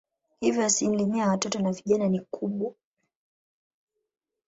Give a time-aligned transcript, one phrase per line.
[0.39, 2.73] Hivyo asilimia ya watoto na vijana ni kubwa.